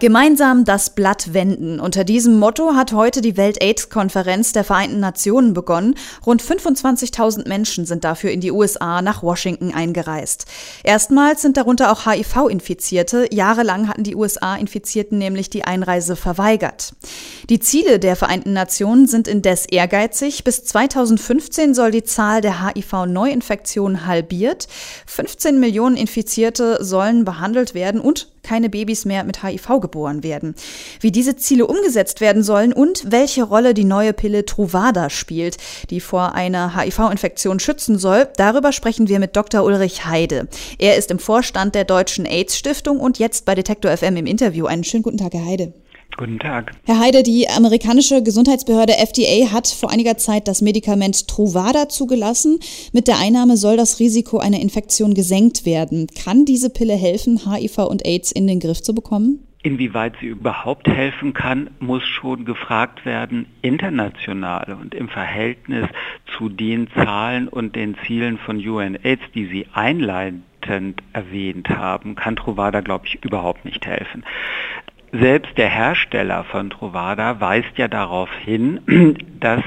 [0.00, 1.78] Gemeinsam das Blatt wenden.
[1.78, 5.94] Unter diesem Motto hat heute die Welt-AIDS-Konferenz der Vereinten Nationen begonnen.
[6.24, 10.46] Rund 25.000 Menschen sind dafür in die USA nach Washington eingereist.
[10.84, 13.28] Erstmals sind darunter auch HIV-Infizierte.
[13.30, 16.94] Jahrelang hatten die USA-Infizierten nämlich die Einreise verweigert.
[17.50, 20.44] Die Ziele der Vereinten Nationen sind indes ehrgeizig.
[20.44, 24.66] Bis 2015 soll die Zahl der HIV-Neuinfektionen halbiert.
[25.04, 30.54] 15 Millionen Infizierte sollen behandelt werden und keine Babys mehr mit HIV geboren werden.
[31.00, 35.56] Wie diese Ziele umgesetzt werden sollen und welche Rolle die neue Pille Truvada spielt,
[35.90, 39.64] die vor einer HIV-Infektion schützen soll, darüber sprechen wir mit Dr.
[39.64, 40.48] Ulrich Heide.
[40.78, 44.66] Er ist im Vorstand der Deutschen AIDS-Stiftung und jetzt bei Detektor FM im Interview.
[44.66, 45.72] Einen schönen guten Tag, Herr Heide.
[46.16, 46.72] Guten Tag.
[46.84, 52.58] Herr Heide, die amerikanische Gesundheitsbehörde FDA hat vor einiger Zeit das Medikament Truvada zugelassen.
[52.92, 56.08] Mit der Einnahme soll das Risiko einer Infektion gesenkt werden.
[56.08, 59.46] Kann diese Pille helfen, HIV und AIDS in den Griff zu bekommen?
[59.62, 65.86] Inwieweit sie überhaupt helfen kann, muss schon gefragt werden, international und im Verhältnis
[66.38, 72.80] zu den Zahlen und den Zielen von UNAIDS, die Sie einleitend erwähnt haben, kann Truvada,
[72.80, 74.24] glaube ich, überhaupt nicht helfen.
[75.12, 78.80] Selbst der Hersteller von Trovada weist ja darauf hin,
[79.40, 79.62] dass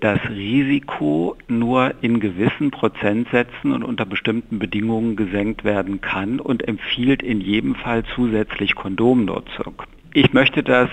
[0.00, 7.22] das Risiko nur in gewissen Prozentsätzen und unter bestimmten Bedingungen gesenkt werden kann und empfiehlt
[7.22, 9.82] in jedem Fall zusätzlich Kondomnutzung.
[10.14, 10.88] Ich möchte das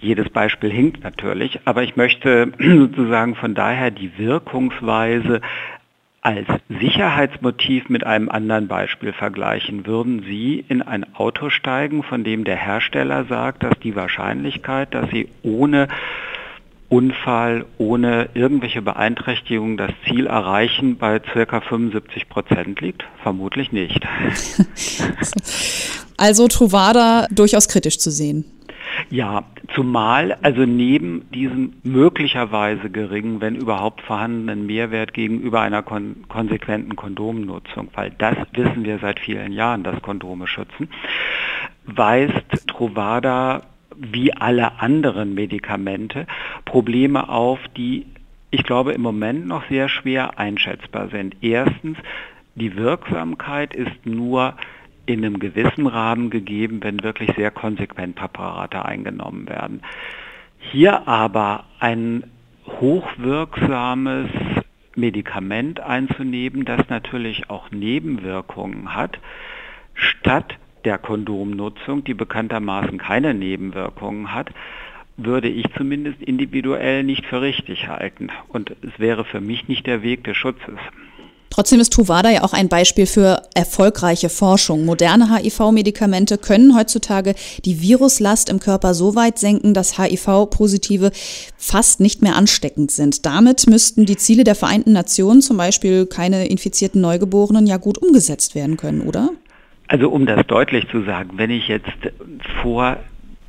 [0.00, 5.40] jedes Beispiel hinkt natürlich, aber ich möchte sozusagen von daher die Wirkungsweise
[6.22, 12.44] als Sicherheitsmotiv mit einem anderen Beispiel vergleichen, würden Sie in ein Auto steigen, von dem
[12.44, 15.88] der Hersteller sagt, dass die Wahrscheinlichkeit, dass Sie ohne
[16.90, 23.04] Unfall, ohne irgendwelche Beeinträchtigung das Ziel erreichen, bei circa 75 Prozent liegt?
[23.22, 24.00] Vermutlich nicht.
[26.20, 28.44] Also Truvada durchaus kritisch zu sehen.
[29.08, 36.94] Ja, zumal also neben diesem möglicherweise geringen, wenn überhaupt vorhandenen Mehrwert gegenüber einer kon konsequenten
[36.94, 40.90] Kondomnutzung, weil das wissen wir seit vielen Jahren, dass Kondome schützen,
[41.86, 43.62] weist Truvada
[44.00, 46.26] wie alle anderen Medikamente
[46.64, 48.06] Probleme auf, die
[48.50, 51.36] ich glaube im Moment noch sehr schwer einschätzbar sind.
[51.40, 51.98] Erstens,
[52.56, 54.54] die Wirksamkeit ist nur
[55.06, 59.82] in einem gewissen Rahmen gegeben, wenn wirklich sehr konsequent Präparate eingenommen werden.
[60.58, 62.24] Hier aber ein
[62.66, 64.28] hochwirksames
[64.96, 69.18] Medikament einzunehmen, das natürlich auch Nebenwirkungen hat,
[69.94, 74.50] statt der Kondomnutzung, die bekanntermaßen keine Nebenwirkungen hat,
[75.16, 78.30] würde ich zumindest individuell nicht für richtig halten.
[78.48, 80.78] Und es wäre für mich nicht der Weg des Schutzes.
[81.50, 84.84] Trotzdem ist Tuvada ja auch ein Beispiel für erfolgreiche Forschung.
[84.84, 91.10] Moderne HIV-Medikamente können heutzutage die Viruslast im Körper so weit senken, dass HIV-Positive
[91.58, 93.26] fast nicht mehr ansteckend sind.
[93.26, 98.54] Damit müssten die Ziele der Vereinten Nationen, zum Beispiel keine infizierten Neugeborenen, ja gut umgesetzt
[98.54, 99.30] werden können, oder?
[99.90, 101.90] Also um das deutlich zu sagen, wenn ich jetzt
[102.62, 102.98] vor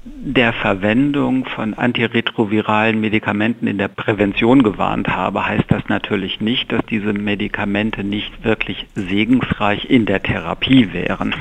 [0.03, 6.84] der Verwendung von antiretroviralen Medikamenten in der Prävention gewarnt habe, heißt das natürlich nicht, dass
[6.88, 11.35] diese Medikamente nicht wirklich segensreich in der Therapie wären.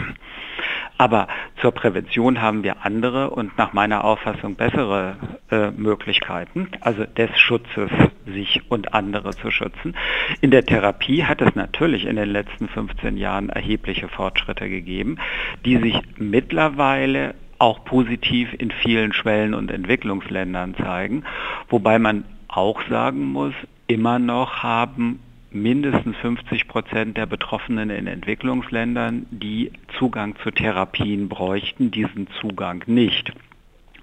[1.01, 1.29] Aber
[1.63, 5.17] zur Prävention haben wir andere und nach meiner Auffassung bessere
[5.51, 7.91] äh, Möglichkeiten, also des Schutzes,
[8.27, 9.97] sich und andere zu schützen.
[10.43, 15.17] In der Therapie hat es natürlich in den letzten 15 Jahren erhebliche Fortschritte gegeben,
[15.65, 21.25] die sich mittlerweile auch positiv in vielen Schwellen- und Entwicklungsländern zeigen,
[21.71, 23.55] wobei man auch sagen muss,
[23.87, 31.91] immer noch haben mindestens 50 Prozent der Betroffenen in Entwicklungsländern, die Zugang zu Therapien bräuchten,
[31.91, 33.33] diesen Zugang nicht.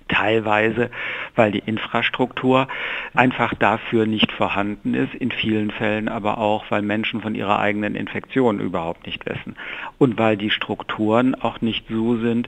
[0.07, 0.89] Teilweise,
[1.35, 2.67] weil die Infrastruktur
[3.13, 7.95] einfach dafür nicht vorhanden ist, in vielen Fällen aber auch, weil Menschen von ihrer eigenen
[7.95, 9.57] Infektion überhaupt nicht wissen.
[9.97, 12.47] Und weil die Strukturen auch nicht so sind,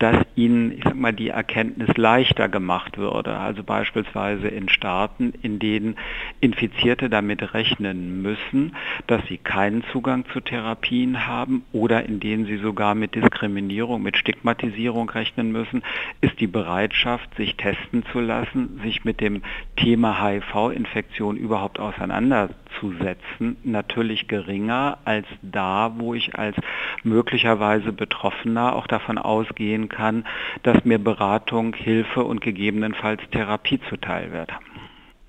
[0.00, 3.36] dass ihnen, ich sag mal, die Erkenntnis leichter gemacht würde.
[3.36, 5.96] Also beispielsweise in Staaten, in denen
[6.40, 8.74] Infizierte damit rechnen müssen,
[9.06, 14.16] dass sie keinen Zugang zu Therapien haben oder in denen sie sogar mit Diskriminierung, mit
[14.16, 15.82] Stigmatisierung rechnen müssen,
[16.22, 19.42] ist die Bereitschaft, sich testen zu lassen, sich mit dem
[19.76, 26.56] Thema HIV-Infektion überhaupt auseinanderzusetzen, natürlich geringer als da, wo ich als
[27.02, 30.24] möglicherweise Betroffener auch davon ausgehen kann,
[30.62, 34.50] dass mir Beratung, Hilfe und gegebenenfalls Therapie zuteil wird.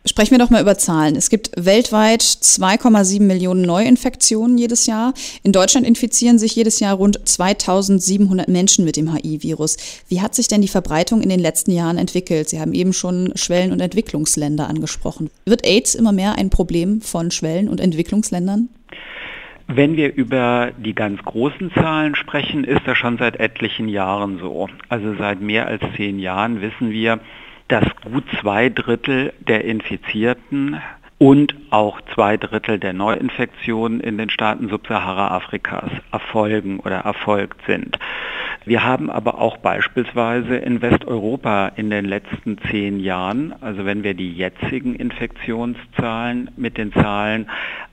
[0.04, 1.16] Sprechen wir doch mal über Zahlen.
[1.16, 5.14] Es gibt weltweit 2,7 Millionen Neuinfektionen jedes Jahr.
[5.44, 9.78] In Deutschland infizieren sich jedes Jahr rund 2700 Menschen mit dem HIV-Virus.
[10.08, 12.50] Wie hat sich denn die Verbreitung in den letzten Jahren entwickelt?
[12.50, 15.30] Sie haben eben schon Schwellen- und Entwicklungsländer angesprochen.
[15.46, 18.70] Wird AIDS immer mehr ein Problem von Schwellen- und Entwicklungsländern?
[19.74, 24.68] Wenn wir über die ganz großen Zahlen sprechen, ist das schon seit etlichen Jahren so.
[24.90, 27.22] Also seit mehr als zehn Jahren wissen wir,
[27.70, 30.82] dass gut zwei Drittel der Infizierten
[31.20, 37.98] und auch zwei Drittel der Neuinfektionen in den Staaten Subsahara-Afrikas erfolgen oder erfolgt sind.
[38.66, 44.16] Wir haben aber auch beispielsweise in Westeuropa in den letzten zehn Jahren, also wenn wir
[44.16, 47.48] die jetzigen Infektionszahlen mit den Zahlen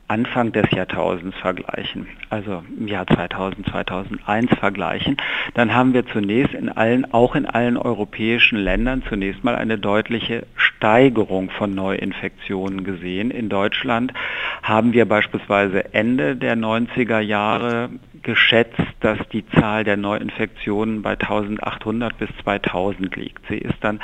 [0.09, 5.19] Anfang des Jahrtausends vergleichen, also im Jahr 2000, 2001 vergleichen,
[5.55, 10.47] dann haben wir zunächst in allen, auch in allen europäischen Ländern zunächst mal eine deutliche
[10.57, 13.31] Steigerung von Neuinfektionen gesehen.
[13.31, 14.15] In Deutschland
[14.63, 17.91] haben wir beispielsweise Ende der 90er Jahre
[18.23, 23.47] geschätzt, dass die Zahl der Neuinfektionen bei 1800 bis 2000 liegt.
[23.49, 24.01] Sie ist dann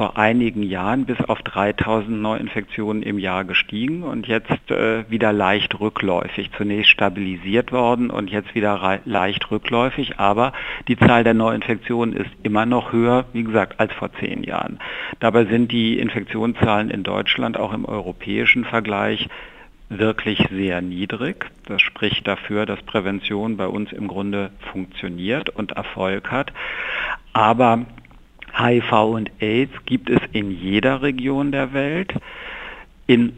[0.00, 5.78] vor einigen Jahren bis auf 3000 Neuinfektionen im Jahr gestiegen und jetzt äh, wieder leicht
[5.78, 6.52] rückläufig.
[6.56, 10.54] Zunächst stabilisiert worden und jetzt wieder leicht rückläufig, aber
[10.88, 14.78] die Zahl der Neuinfektionen ist immer noch höher, wie gesagt, als vor zehn Jahren.
[15.18, 19.28] Dabei sind die Infektionszahlen in Deutschland auch im europäischen Vergleich
[19.90, 21.44] wirklich sehr niedrig.
[21.66, 26.54] Das spricht dafür, dass Prävention bei uns im Grunde funktioniert und Erfolg hat.
[27.34, 27.84] Aber
[28.56, 32.12] HIV und AIDS gibt es in jeder Region der Welt.
[33.06, 33.32] In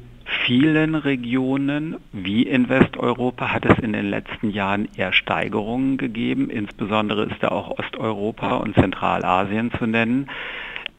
[0.47, 6.51] vielen Regionen, wie in Westeuropa, hat es in den letzten Jahren eher Steigerungen gegeben.
[6.51, 10.29] Insbesondere ist da auch Osteuropa und Zentralasien zu nennen.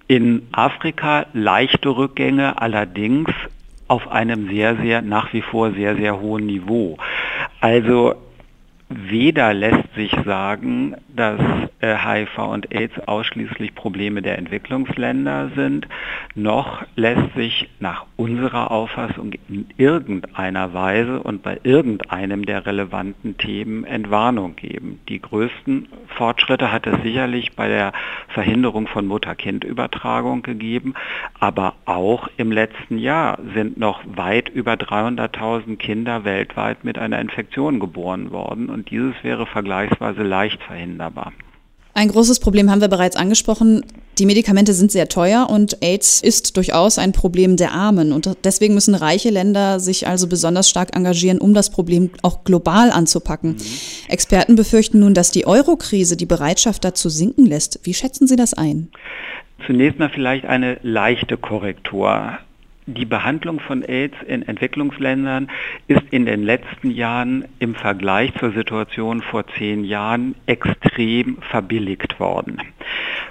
[0.08, 3.30] In Afrika leichte Rückgänge, allerdings
[3.88, 6.98] auf einem sehr, sehr, nach wie vor sehr, sehr hohen Niveau.
[7.60, 8.16] Also
[8.90, 11.40] Weder lässt sich sagen, dass
[11.84, 15.88] äh, HIV und AIDS ausschließlich Probleme der Entwicklungsländer sind,
[16.36, 23.84] noch lässt sich nach unserer Auffassung in irgendeiner Weise und bei irgendeinem der relevanten Themen
[23.84, 25.00] Entwarnung geben.
[25.10, 27.92] Die größten Fortschritte hat es sicherlich bei der
[28.30, 30.94] Verhinderung von Mutter-Kind-Übertragung gegeben,
[31.40, 37.80] aber auch im letzten Jahr sind noch weit über 300.000 Kinder weltweit mit einer Infektion
[37.80, 41.32] geboren worden und dieses wäre vergleichsweise leicht verhinderbar.
[41.96, 43.86] Ein großes Problem haben wir bereits angesprochen.
[44.18, 48.12] Die Medikamente sind sehr teuer und AIDS ist durchaus ein Problem der Armen.
[48.12, 52.92] Und deswegen müssen reiche Länder sich also besonders stark engagieren, um das Problem auch global
[52.92, 53.52] anzupacken.
[53.52, 54.10] Mhm.
[54.10, 57.80] Experten befürchten nun, dass die Euro-Krise die Bereitschaft dazu sinken lässt.
[57.84, 58.90] Wie schätzen Sie das ein?
[59.66, 62.40] Zunächst mal vielleicht eine leichte Korrektur.
[62.86, 65.50] Die Behandlung von AIDS in Entwicklungsländern
[65.88, 72.62] ist in den letzten Jahren im Vergleich zur Situation vor zehn Jahren extrem verbilligt worden.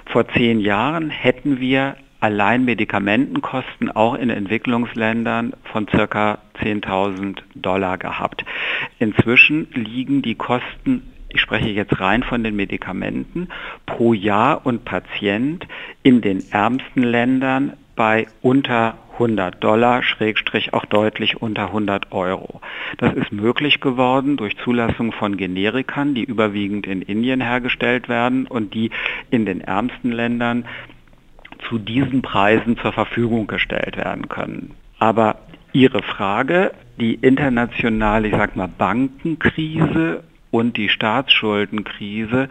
[0.05, 8.45] Vor zehn Jahren hätten wir allein Medikamentenkosten auch in Entwicklungsländern von circa 10.000 Dollar gehabt.
[8.97, 11.03] Inzwischen liegen die Kosten
[11.33, 13.49] ich spreche jetzt rein von den Medikamenten,
[13.87, 15.67] pro Jahr und Patient
[16.03, 22.61] in den ärmsten Ländern bei unter 100 Dollar, Schrägstrich auch deutlich unter 100 Euro.
[22.97, 28.73] Das ist möglich geworden durch Zulassung von Generikern, die überwiegend in Indien hergestellt werden und
[28.73, 28.91] die
[29.29, 30.65] in den ärmsten Ländern
[31.69, 34.71] zu diesen Preisen zur Verfügung gestellt werden können.
[34.99, 35.37] Aber
[35.71, 42.47] Ihre Frage, die internationale, ich sag mal, Bankenkrise und die Staatsschuldenkrise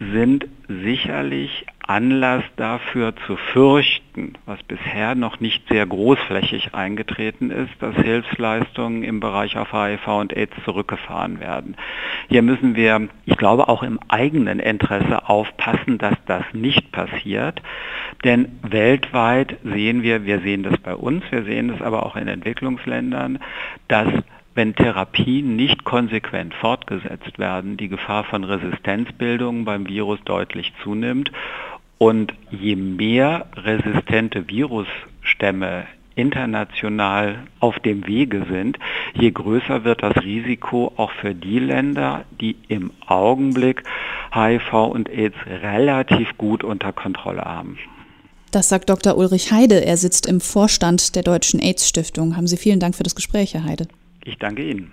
[0.00, 7.94] sind sicherlich Anlass dafür zu fürchten, was bisher noch nicht sehr großflächig eingetreten ist, dass
[7.96, 11.76] Hilfsleistungen im Bereich auf HIV und AIDS zurückgefahren werden.
[12.28, 17.60] Hier müssen wir, ich glaube, auch im eigenen Interesse aufpassen, dass das nicht passiert,
[18.24, 22.28] denn weltweit sehen wir, wir sehen das bei uns, wir sehen das aber auch in
[22.28, 23.40] Entwicklungsländern,
[23.88, 24.08] dass
[24.54, 31.30] wenn Therapien nicht konsequent fortgesetzt werden, die Gefahr von Resistenzbildungen beim Virus deutlich zunimmt.
[31.98, 35.86] Und je mehr resistente Virusstämme
[36.16, 38.78] international auf dem Wege sind,
[39.14, 43.82] je größer wird das Risiko auch für die Länder, die im Augenblick
[44.32, 47.78] HIV und AIDS relativ gut unter Kontrolle haben.
[48.50, 49.16] Das sagt Dr.
[49.16, 49.84] Ulrich Heide.
[49.84, 52.36] Er sitzt im Vorstand der Deutschen AIDS-Stiftung.
[52.36, 53.88] Haben Sie vielen Dank für das Gespräch, Herr Heide.
[54.24, 54.92] Ich danke Ihnen.